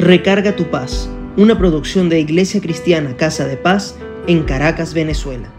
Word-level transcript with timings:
Recarga 0.00 0.56
tu 0.56 0.70
paz, 0.70 1.10
una 1.36 1.58
producción 1.58 2.08
de 2.08 2.20
Iglesia 2.20 2.62
Cristiana 2.62 3.18
Casa 3.18 3.46
de 3.46 3.58
Paz 3.58 3.96
en 4.26 4.44
Caracas, 4.44 4.94
Venezuela. 4.94 5.52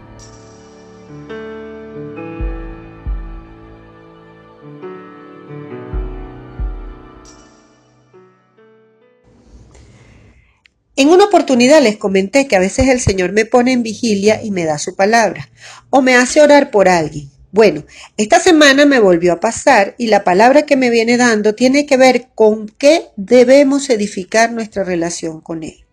En 10.96 11.08
una 11.08 11.26
oportunidad 11.26 11.80
les 11.80 11.96
comenté 11.96 12.48
que 12.48 12.56
a 12.56 12.58
veces 12.58 12.88
el 12.88 12.98
Señor 12.98 13.30
me 13.30 13.44
pone 13.44 13.72
en 13.72 13.84
vigilia 13.84 14.42
y 14.42 14.50
me 14.50 14.64
da 14.64 14.78
su 14.78 14.96
palabra, 14.96 15.50
o 15.90 16.02
me 16.02 16.16
hace 16.16 16.40
orar 16.40 16.72
por 16.72 16.88
alguien. 16.88 17.31
Bueno, 17.52 17.84
esta 18.16 18.40
semana 18.40 18.86
me 18.86 18.98
volvió 18.98 19.34
a 19.34 19.40
pasar 19.40 19.94
y 19.98 20.06
la 20.06 20.24
palabra 20.24 20.62
que 20.62 20.74
me 20.74 20.88
viene 20.88 21.18
dando 21.18 21.54
tiene 21.54 21.84
que 21.84 21.98
ver 21.98 22.28
con 22.34 22.66
qué 22.66 23.08
debemos 23.16 23.90
edificar 23.90 24.50
nuestra 24.50 24.84
relación 24.84 25.42
con 25.42 25.62
Él. 25.62 25.84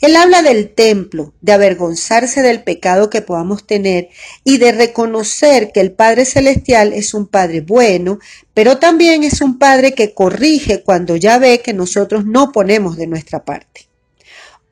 Él 0.00 0.16
habla 0.16 0.42
del 0.42 0.74
templo, 0.74 1.32
de 1.40 1.52
avergonzarse 1.52 2.42
del 2.42 2.64
pecado 2.64 3.08
que 3.08 3.22
podamos 3.22 3.68
tener 3.68 4.08
y 4.42 4.58
de 4.58 4.72
reconocer 4.72 5.70
que 5.70 5.80
el 5.80 5.92
Padre 5.92 6.24
Celestial 6.24 6.92
es 6.92 7.14
un 7.14 7.28
Padre 7.28 7.60
bueno, 7.60 8.18
pero 8.52 8.78
también 8.78 9.22
es 9.22 9.40
un 9.40 9.60
Padre 9.60 9.92
que 9.92 10.12
corrige 10.12 10.82
cuando 10.82 11.14
ya 11.14 11.38
ve 11.38 11.60
que 11.60 11.72
nosotros 11.72 12.26
no 12.26 12.50
ponemos 12.50 12.96
de 12.96 13.06
nuestra 13.06 13.44
parte. 13.44 13.86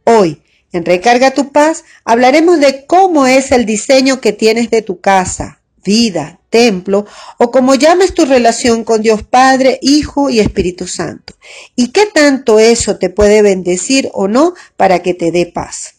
Hoy, 0.03 0.43
en 0.73 0.85
Recarga 0.85 1.31
tu 1.31 1.53
Paz, 1.53 1.85
hablaremos 2.05 2.59
de 2.59 2.87
cómo 2.87 3.29
es 3.29 3.53
el 3.53 3.67
diseño 3.67 4.21
que 4.21 4.33
tienes 4.33 4.71
de 4.71 4.83
tu 4.83 5.01
casa, 5.01 5.61
vida, 5.85 6.41
templo 6.51 7.07
o 7.39 7.51
como 7.51 7.75
llames 7.75 8.15
tu 8.15 8.25
relación 8.25 8.85
con 8.85 9.03
Dios 9.03 9.23
Padre, 9.23 9.79
Hijo 9.83 10.31
y 10.31 10.41
Espíritu 10.41 10.87
Santo. 10.87 11.35
Y 11.77 11.89
qué 11.89 12.07
tanto 12.07 12.59
eso 12.59 12.97
te 12.97 13.11
puede 13.11 13.43
bendecir 13.43 14.11
o 14.13 14.29
no 14.29 14.55
para 14.77 15.01
que 15.03 15.15
te 15.15 15.31
dé 15.31 15.47
paz. 15.47 15.94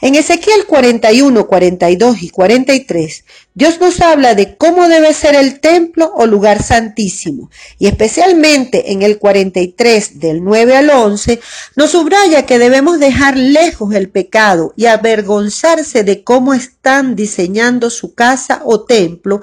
En 0.00 0.14
Ezequiel 0.14 0.64
41, 0.66 1.48
42 1.48 2.22
y 2.22 2.30
43, 2.30 3.24
Dios 3.54 3.80
nos 3.80 4.00
habla 4.00 4.36
de 4.36 4.56
cómo 4.56 4.86
debe 4.86 5.12
ser 5.12 5.34
el 5.34 5.58
templo 5.58 6.12
o 6.14 6.24
lugar 6.24 6.62
santísimo, 6.62 7.50
y 7.80 7.88
especialmente 7.88 8.92
en 8.92 9.02
el 9.02 9.18
43 9.18 10.20
del 10.20 10.44
9 10.44 10.76
al 10.76 10.90
11, 10.90 11.40
nos 11.74 11.90
subraya 11.90 12.46
que 12.46 12.60
debemos 12.60 13.00
dejar 13.00 13.36
lejos 13.36 13.92
el 13.92 14.08
pecado 14.08 14.72
y 14.76 14.86
avergonzarse 14.86 16.04
de 16.04 16.22
cómo 16.22 16.54
están 16.54 17.16
diseñando 17.16 17.90
su 17.90 18.14
casa 18.14 18.62
o 18.64 18.84
templo 18.84 19.42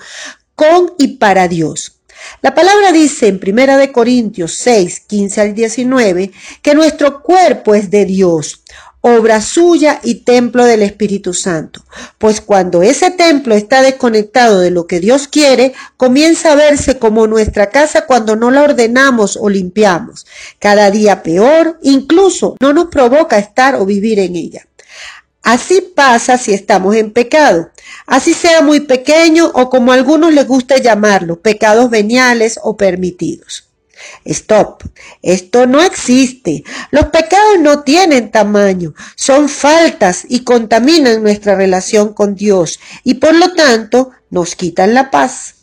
con 0.55 0.93
y 0.97 1.17
para 1.17 1.49
Dios. 1.49 1.95
La 2.41 2.55
palabra 2.55 2.91
dice 2.91 3.27
en 3.27 3.39
1 3.45 3.77
de 3.77 3.91
Corintios 3.91 4.53
6, 4.53 5.01
15 5.01 5.41
al 5.41 5.53
19 5.53 6.31
que 6.61 6.75
nuestro 6.75 7.21
cuerpo 7.21 7.75
es 7.75 7.89
de 7.89 8.05
Dios, 8.05 8.63
obra 9.07 9.39
suya 9.39 9.99
y 10.03 10.15
templo 10.23 10.65
del 10.65 10.81
Espíritu 10.81 11.35
Santo. 11.35 11.85
Pues 12.17 12.41
cuando 12.41 12.81
ese 12.81 13.11
templo 13.11 13.53
está 13.53 13.83
desconectado 13.83 14.59
de 14.59 14.71
lo 14.71 14.87
que 14.87 14.99
Dios 14.99 15.27
quiere, 15.27 15.73
comienza 15.95 16.51
a 16.51 16.55
verse 16.55 16.97
como 16.97 17.27
nuestra 17.27 17.69
casa 17.69 18.07
cuando 18.07 18.35
no 18.35 18.49
la 18.49 18.63
ordenamos 18.63 19.37
o 19.39 19.47
limpiamos. 19.47 20.25
Cada 20.57 20.89
día 20.89 21.21
peor, 21.21 21.77
incluso 21.83 22.55
no 22.59 22.73
nos 22.73 22.87
provoca 22.87 23.37
estar 23.37 23.75
o 23.75 23.85
vivir 23.85 24.17
en 24.17 24.35
ella. 24.35 24.65
Así 25.43 25.81
pasa 25.81 26.39
si 26.39 26.55
estamos 26.55 26.95
en 26.95 27.11
pecado, 27.11 27.69
así 28.07 28.33
sea 28.33 28.63
muy 28.63 28.79
pequeño 28.79 29.51
o 29.53 29.69
como 29.69 29.91
a 29.91 29.95
algunos 29.95 30.33
les 30.33 30.47
gusta 30.47 30.77
llamarlo, 30.77 31.39
pecados 31.39 31.91
veniales 31.91 32.59
o 32.63 32.75
permitidos. 32.75 33.64
Stop. 34.25 34.83
Esto 35.21 35.65
no 35.65 35.81
existe. 35.81 36.63
Los 36.91 37.05
pecados 37.07 37.59
no 37.59 37.83
tienen 37.83 38.31
tamaño, 38.31 38.93
son 39.15 39.49
faltas 39.49 40.25
y 40.27 40.43
contaminan 40.43 41.23
nuestra 41.23 41.55
relación 41.55 42.13
con 42.13 42.35
Dios 42.35 42.79
y 43.03 43.15
por 43.15 43.35
lo 43.35 43.53
tanto 43.53 44.11
nos 44.29 44.55
quitan 44.55 44.93
la 44.93 45.11
paz. 45.11 45.55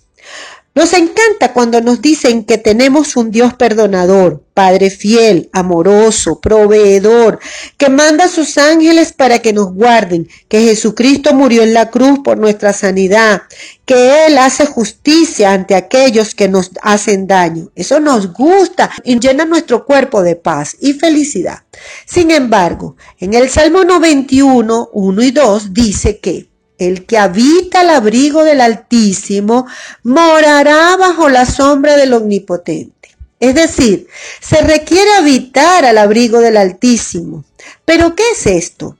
Nos 0.74 0.94
encanta 0.94 1.52
cuando 1.52 1.82
nos 1.82 2.00
dicen 2.00 2.44
que 2.44 2.56
tenemos 2.56 3.14
un 3.16 3.30
Dios 3.30 3.52
perdonador, 3.52 4.42
Padre 4.54 4.88
fiel, 4.88 5.50
amoroso, 5.52 6.40
proveedor, 6.40 7.40
que 7.76 7.90
manda 7.90 8.24
a 8.24 8.28
sus 8.28 8.56
ángeles 8.56 9.12
para 9.12 9.40
que 9.40 9.52
nos 9.52 9.74
guarden, 9.74 10.28
que 10.48 10.62
Jesucristo 10.62 11.34
murió 11.34 11.62
en 11.62 11.74
la 11.74 11.90
cruz 11.90 12.20
por 12.24 12.38
nuestra 12.38 12.72
sanidad, 12.72 13.42
que 13.84 14.26
Él 14.26 14.38
hace 14.38 14.64
justicia 14.64 15.52
ante 15.52 15.74
aquellos 15.74 16.34
que 16.34 16.48
nos 16.48 16.70
hacen 16.80 17.26
daño. 17.26 17.70
Eso 17.74 18.00
nos 18.00 18.32
gusta 18.32 18.90
y 19.04 19.18
llena 19.20 19.44
nuestro 19.44 19.84
cuerpo 19.84 20.22
de 20.22 20.36
paz 20.36 20.78
y 20.80 20.94
felicidad. 20.94 21.64
Sin 22.06 22.30
embargo, 22.30 22.96
en 23.18 23.34
el 23.34 23.50
Salmo 23.50 23.84
91, 23.84 24.88
1 24.90 25.22
y 25.22 25.30
2 25.32 25.74
dice 25.74 26.18
que 26.18 26.51
el 26.88 27.06
que 27.06 27.18
habita 27.18 27.80
al 27.80 27.90
abrigo 27.90 28.44
del 28.44 28.60
Altísimo 28.60 29.66
morará 30.02 30.96
bajo 30.96 31.28
la 31.28 31.46
sombra 31.46 31.96
del 31.96 32.12
Omnipotente. 32.12 33.10
Es 33.40 33.54
decir, 33.54 34.06
se 34.40 34.60
requiere 34.62 35.10
habitar 35.18 35.84
al 35.84 35.98
abrigo 35.98 36.40
del 36.40 36.56
Altísimo. 36.56 37.44
¿Pero 37.84 38.14
qué 38.14 38.22
es 38.32 38.46
esto? 38.46 38.96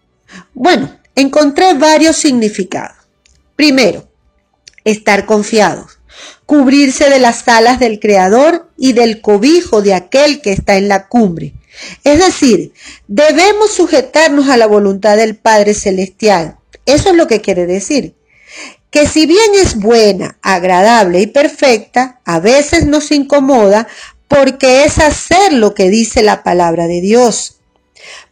Bueno, 0.53 0.99
encontré 1.15 1.75
varios 1.75 2.17
significados. 2.17 2.97
Primero, 3.55 4.09
estar 4.85 5.27
confiados, 5.27 6.01
cubrirse 6.47 7.09
de 7.09 7.21
las 7.21 7.47
alas 7.47 7.79
del 7.79 8.01
Creador 8.01 8.69
y 8.77 8.95
del 8.95 9.21
cobijo 9.21 9.83
de 9.83 9.95
aquel 9.95 10.41
que 10.41 10.53
está 10.53 10.77
en 10.77 10.89
la 10.89 11.07
cumbre. 11.07 11.55
Es 12.05 12.19
decir, 12.19 12.73
debemos 13.07 13.73
sujetarnos 13.73 14.49
a 14.49 14.57
la 14.57 14.67
voluntad 14.67 15.17
del 15.17 15.37
Padre 15.37 15.75
Celestial, 15.75 16.59
eso 16.87 17.11
es 17.11 17.17
lo 17.17 17.27
que 17.27 17.41
quiere 17.41 17.67
decir. 17.67 18.15
Que 18.91 19.07
si 19.07 19.27
bien 19.27 19.53
es 19.55 19.77
buena, 19.77 20.39
agradable 20.43 21.21
y 21.21 21.27
perfecta, 21.27 22.21
a 22.25 22.41
veces 22.41 22.87
nos 22.87 23.11
incomoda 23.11 23.89
porque 24.29 24.85
es 24.85 24.99
hacer 24.99 25.53
lo 25.53 25.75
que 25.75 25.91
dice 25.91 26.23
la 26.23 26.43
palabra 26.43 26.87
de 26.87 27.01
Dios. 27.01 27.61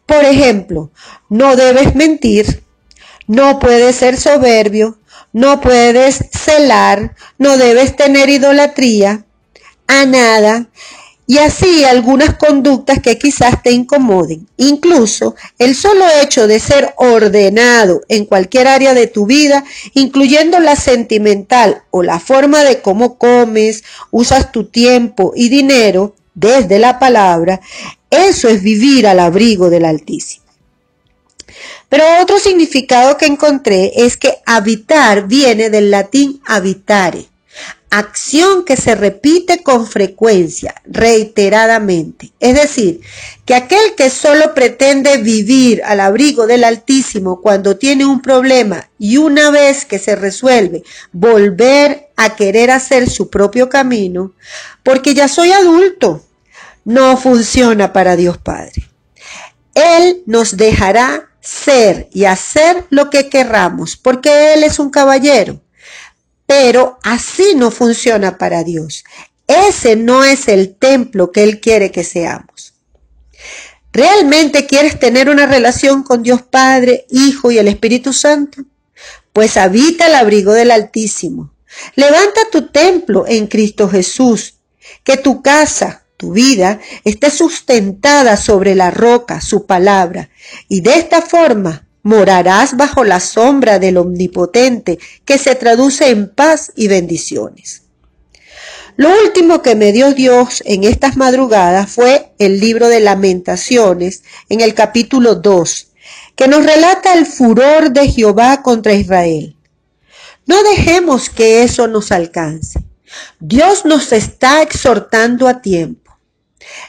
Por 0.07 0.25
ejemplo, 0.25 0.91
no 1.29 1.57
debes 1.57 1.95
mentir, 1.95 2.63
no 3.27 3.59
puedes 3.59 3.97
ser 3.97 4.19
soberbio, 4.19 4.99
no 5.33 5.61
puedes 5.61 6.25
celar, 6.33 7.15
no 7.39 7.57
debes 7.57 7.97
tener 7.97 8.29
idolatría 8.29 9.25
a 9.87 10.07
nada, 10.07 10.69
y 11.31 11.39
así 11.39 11.85
algunas 11.85 12.35
conductas 12.35 12.99
que 12.99 13.17
quizás 13.17 13.63
te 13.63 13.71
incomoden. 13.71 14.49
Incluso 14.57 15.37
el 15.61 15.77
solo 15.77 16.05
hecho 16.21 16.49
de 16.49 16.59
ser 16.59 16.93
ordenado 16.97 18.01
en 18.09 18.25
cualquier 18.25 18.67
área 18.67 18.95
de 18.95 19.07
tu 19.07 19.27
vida, 19.27 19.63
incluyendo 19.95 20.59
la 20.59 20.75
sentimental 20.75 21.85
o 21.91 22.03
la 22.03 22.19
forma 22.19 22.65
de 22.65 22.83
cómo 22.83 23.17
comes, 23.17 23.85
usas 24.11 24.51
tu 24.51 24.65
tiempo 24.65 25.33
y 25.37 25.51
dinero 25.51 26.17
desde 26.35 26.81
la 26.81 26.99
palabra, 26.99 27.61
eso 28.11 28.49
es 28.49 28.61
vivir 28.61 29.07
al 29.07 29.21
abrigo 29.21 29.71
del 29.71 29.85
Altísimo. 29.85 30.45
Pero 31.89 32.03
otro 32.21 32.41
significado 32.41 33.17
que 33.17 33.27
encontré 33.27 33.93
es 33.95 34.17
que 34.17 34.39
habitar 34.47 35.29
viene 35.29 35.71
del 35.71 35.93
latín 35.93 36.41
habitare, 36.45 37.27
acción 37.91 38.65
que 38.65 38.77
se 38.77 38.95
repite 38.95 39.65
con 39.65 39.87
frecuencia, 39.87 40.75
reiteradamente. 40.87 42.33
Es 42.39 42.55
decir, 42.55 43.01
que 43.45 43.55
aquel 43.55 43.95
que 43.97 44.11
solo 44.11 44.55
pretende 44.55 45.19
vivir 45.19 45.83
al 45.85 45.99
abrigo 45.99 46.47
del 46.47 46.63
Altísimo 46.63 47.41
cuando 47.41 47.77
tiene 47.77 48.07
un 48.07 48.23
problema 48.23 48.89
y 48.99 49.17
una 49.17 49.51
vez 49.51 49.85
que 49.85 49.99
se 49.99 50.15
resuelve 50.15 50.85
volver 51.13 52.11
a 52.17 52.37
querer 52.37 52.71
hacer 52.71 53.11
su 53.11 53.29
propio 53.29 53.69
camino, 53.69 54.33
porque 54.85 55.15
ya 55.15 55.27
soy 55.27 55.51
adulto, 55.51 56.25
no 56.85 57.17
funciona 57.17 57.93
para 57.93 58.15
Dios 58.15 58.39
Padre. 58.39 58.89
Él 59.75 60.23
nos 60.27 60.57
dejará 60.57 61.29
ser 61.41 62.09
y 62.13 62.25
hacer 62.25 62.85
lo 62.91 63.11
que 63.11 63.29
querramos, 63.29 63.97
porque 63.97 64.55
Él 64.55 64.63
es 64.63 64.79
un 64.79 64.91
caballero 64.91 65.61
pero 66.51 66.99
así 67.05 67.55
no 67.55 67.71
funciona 67.71 68.37
para 68.37 68.65
Dios. 68.65 69.05
Ese 69.47 69.95
no 69.95 70.25
es 70.25 70.49
el 70.49 70.75
templo 70.75 71.31
que 71.31 71.45
Él 71.45 71.61
quiere 71.61 71.93
que 71.93 72.03
seamos. 72.03 72.75
¿Realmente 73.93 74.67
quieres 74.67 74.99
tener 74.99 75.29
una 75.29 75.47
relación 75.47 76.03
con 76.03 76.25
Dios 76.25 76.43
Padre, 76.43 77.07
Hijo 77.09 77.53
y 77.53 77.59
el 77.59 77.69
Espíritu 77.69 78.13
Santo? 78.13 78.63
Pues 79.33 79.57
habita 79.57 80.09
el 80.09 80.17
abrigo 80.17 80.53
del 80.53 80.73
Altísimo. 80.73 81.55
Levanta 81.95 82.41
tu 82.51 82.67
templo 82.67 83.27
en 83.29 83.47
Cristo 83.47 83.89
Jesús. 83.89 84.55
Que 85.05 85.17
tu 85.17 85.43
casa, 85.43 86.03
tu 86.17 86.33
vida, 86.33 86.81
esté 87.05 87.31
sustentada 87.31 88.37
sobre 88.37 88.75
la 88.75 88.91
roca, 88.91 89.41
su 89.41 89.67
palabra. 89.67 90.31
Y 90.69 90.81
de 90.81 90.95
esta 90.95 91.23
forma 91.23 91.87
morarás 92.03 92.77
bajo 92.77 93.05
la 93.05 93.21
sombra 93.21 93.79
del 93.79 93.97
Omnipotente, 93.97 94.99
que 95.25 95.39
se 95.39 95.55
traduce 95.55 96.11
en 96.11 96.29
paz 96.29 96.73
y 96.77 96.89
bendiciones. 96.89 97.83
Lo 98.97 99.11
último 99.23 99.63
que 99.63 99.75
me 99.75 99.93
dio 99.93 100.13
Dios 100.13 100.63
en 100.67 100.85
estas 100.85 101.17
madrugadas 101.17 101.91
fue 101.91 102.33
el 102.39 102.61
libro 102.61 102.89
de 102.89 103.01
lamentaciones 103.01 104.25
en 104.49 104.61
el 104.61 104.75
capítulo 104.75 105.37
2, 105.37 105.89
que 106.37 106.49
nos 106.49 106.65
relata 106.65 107.15
el 107.15 107.27
furor 107.27 107.93
de 107.93 108.09
Jehová 108.09 108.63
contra 108.63 108.95
Israel. 108.95 109.57
No 110.47 110.63
dejemos 110.63 111.31
que 111.31 111.63
eso 111.63 111.87
nos 111.87 112.13
alcance. 112.13 112.83
Dios 113.39 113.85
nos 113.85 114.13
está 114.13 114.63
exhortando 114.63 115.49
a 115.49 115.61
tiempo. 115.63 116.19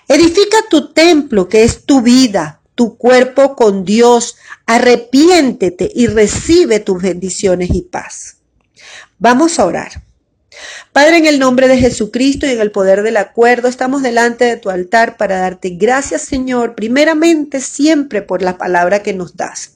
Edifica 0.07 0.57
tu 0.69 0.93
templo, 0.93 1.47
que 1.47 1.63
es 1.63 1.85
tu 1.85 2.01
vida, 2.01 2.60
tu 2.81 2.97
cuerpo 2.97 3.55
con 3.55 3.85
Dios. 3.85 4.37
Arrepiéntete 4.65 5.91
y 5.93 6.07
recibe 6.07 6.79
tus 6.79 6.99
bendiciones 6.99 7.69
y 7.71 7.83
paz. 7.83 8.37
Vamos 9.19 9.59
a 9.59 9.65
orar. 9.65 10.01
Padre, 10.91 11.17
en 11.17 11.27
el 11.27 11.37
nombre 11.37 11.67
de 11.67 11.77
Jesucristo 11.77 12.47
y 12.47 12.49
en 12.49 12.59
el 12.59 12.71
poder 12.71 13.03
del 13.03 13.17
acuerdo, 13.17 13.67
estamos 13.67 14.01
delante 14.01 14.45
de 14.45 14.57
tu 14.57 14.71
altar 14.71 15.15
para 15.15 15.37
darte 15.37 15.69
gracias, 15.69 16.23
Señor, 16.23 16.73
primeramente 16.73 17.61
siempre 17.61 18.23
por 18.23 18.41
la 18.41 18.57
palabra 18.57 19.03
que 19.03 19.13
nos 19.13 19.37
das, 19.37 19.73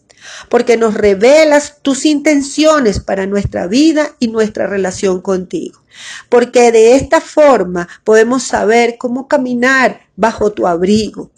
porque 0.50 0.76
nos 0.76 0.96
revelas 0.96 1.78
tus 1.84 2.08
intenciones 2.08 3.00
para 3.00 3.28
nuestra 3.28 3.68
vida 3.68 4.16
y 4.18 4.30
nuestra 4.30 4.66
relación 4.66 5.22
contigo. 5.22 5.80
Porque 6.28 6.72
de 6.72 6.96
esta 6.96 7.22
forma 7.22 7.88
podemos 8.04 8.42
saber 8.42 8.98
cómo 8.98 9.28
caminar 9.28 10.02
bajo 10.16 10.52
tu 10.52 10.68
abrigo. 10.68 11.32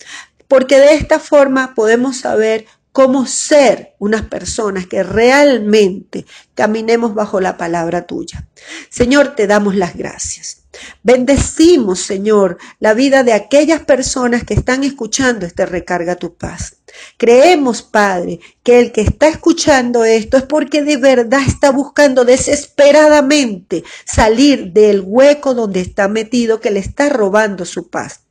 Porque 0.48 0.80
de 0.80 0.96
esta 0.96 1.20
forma 1.20 1.74
podemos 1.76 2.18
saber 2.18 2.66
cómo 2.98 3.28
ser 3.28 3.94
unas 4.00 4.24
personas 4.24 4.88
que 4.88 5.04
realmente 5.04 6.26
caminemos 6.56 7.14
bajo 7.14 7.40
la 7.40 7.56
palabra 7.56 8.08
tuya. 8.08 8.48
Señor, 8.90 9.36
te 9.36 9.46
damos 9.46 9.76
las 9.76 9.96
gracias. 9.96 10.64
Bendecimos, 11.04 12.00
Señor, 12.00 12.58
la 12.80 12.96
vida 12.96 13.24
de 13.24 13.34
aquellas 13.34 13.82
personas 13.82 14.44
que 14.44 14.56
están 14.56 14.84
escuchando 14.84 15.46
este 15.46 15.68
recarga 15.68 16.16
tu 16.16 16.36
paz. 16.36 16.78
Creemos, 17.18 17.84
Padre, 17.84 18.40
que 18.64 18.80
el 18.80 18.92
que 18.92 19.02
está 19.02 19.28
escuchando 19.28 20.04
esto 20.04 20.38
es 20.38 20.44
porque 20.44 20.82
de 20.82 20.98
verdad 20.98 21.42
está 21.46 21.72
buscando 21.72 22.26
desesperadamente 22.26 23.84
salir 24.06 24.74
del 24.74 25.02
hueco 25.06 25.54
donde 25.54 25.82
está 25.82 26.08
metido 26.08 26.60
que 26.60 26.72
le 26.72 26.80
está 26.80 27.10
robando 27.10 27.64
su 27.66 27.90
paz. 27.90 28.22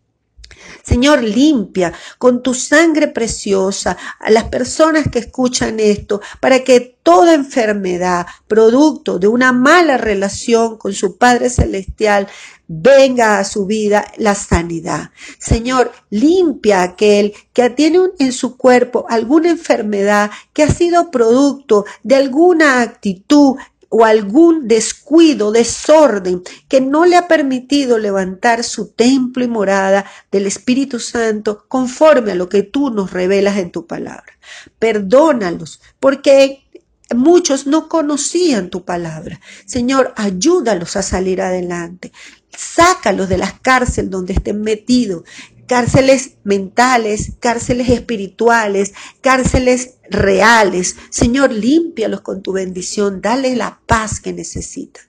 Señor, 0.87 1.25
limpia 1.25 1.93
con 2.17 2.45
tu 2.45 2.55
sangre 2.55 3.09
preciosa 3.09 3.97
a 4.21 4.31
las 4.31 4.45
personas 4.45 5.09
que 5.11 5.19
escuchan 5.19 5.81
esto, 5.81 6.21
para 6.39 6.63
que 6.63 6.97
toda 7.03 7.35
enfermedad, 7.35 8.25
producto 8.47 9.19
de 9.19 9.27
una 9.27 9.51
mala 9.51 9.97
relación 9.97 10.77
con 10.77 10.93
su 10.93 11.17
Padre 11.17 11.51
Celestial, 11.51 12.29
venga 12.69 13.41
a 13.41 13.45
su 13.45 13.67
vida 13.67 14.13
la 14.17 14.37
sanidad. 14.37 15.11
Señor, 15.39 15.91
limpia 16.11 16.83
aquel 16.83 17.35
que 17.53 17.69
tiene 17.71 17.99
en 18.21 18.33
su 18.33 18.57
cuerpo 18.57 19.07
alguna 19.09 19.51
enfermedad 19.51 20.31
que 20.53 20.63
ha 20.63 20.73
sido 20.73 21.11
producto 21.11 21.85
de 22.05 22.15
alguna 22.15 22.81
actitud 22.81 23.57
o 23.89 24.05
algún 24.05 24.69
descuido, 24.69 25.53
desorden 25.53 26.43
que 26.69 26.81
no 26.81 27.07
le 27.07 27.17
ha 27.17 27.29
permitido 27.29 27.99
levantar 27.99 28.65
su 28.65 28.89
templo 28.93 29.45
y 29.45 29.49
morada 29.49 30.05
del 30.31 30.47
Espíritu 30.47 30.99
Santo 30.99 31.65
conforme 31.69 32.33
a 32.33 32.35
lo 32.35 32.49
que 32.49 32.63
tú 32.63 32.91
nos 32.91 33.13
revelas 33.13 33.59
en 33.59 33.71
tu 33.71 33.87
palabra. 33.87 34.33
Perdónalos 34.79 35.81
porque 36.01 36.67
muchos 37.15 37.67
no 37.67 37.89
conocían 37.89 38.71
tu 38.71 38.85
palabra. 38.85 39.41
Señor, 39.65 40.13
ayúdalos 40.17 40.97
a 40.97 41.03
salir 41.03 41.41
adelante. 41.41 42.13
Sácalos 42.57 43.29
de 43.29 43.39
las 43.39 43.61
cárceles 43.61 44.11
donde 44.11 44.33
estén 44.33 44.63
metidos 44.63 45.25
cárceles 45.67 46.35
mentales, 46.45 47.33
cárceles 47.41 47.89
espirituales, 47.89 48.93
cárceles 49.21 49.95
reales. 50.11 50.97
Señor, 51.11 51.53
límpialos 51.53 52.21
con 52.21 52.43
tu 52.43 52.53
bendición, 52.53 53.21
dale 53.21 53.57
la 53.57 53.81
paz 53.87 54.21
que 54.21 54.33
necesitan. 54.33 55.05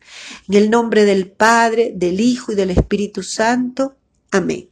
En 0.48 0.56
el 0.56 0.70
nombre 0.70 1.06
del 1.06 1.28
Padre, 1.28 1.94
del 1.96 2.20
Hijo 2.20 2.52
y 2.52 2.56
del 2.56 2.72
Espíritu 2.72 3.24
Santo. 3.24 3.96
Amén. 4.32 4.68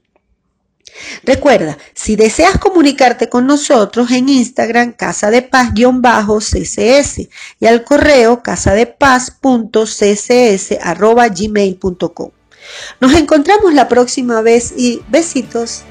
Recuerda, 1.24 1.78
si 1.94 2.16
deseas 2.16 2.58
comunicarte 2.58 3.28
con 3.28 3.46
nosotros 3.46 4.12
en 4.12 4.30
Instagram, 4.30 4.94
casa 4.94 5.30
de 5.30 5.42
paz-ccs 5.42 7.28
y 7.60 7.66
al 7.66 7.84
correo 7.84 8.42
casa 8.42 8.74
de 8.74 8.96
gmail.com. 11.36 12.32
Nos 13.00 13.14
encontramos 13.14 13.74
la 13.74 13.88
próxima 13.88 14.42
vez 14.42 14.74
y 14.76 15.02
besitos. 15.10 15.84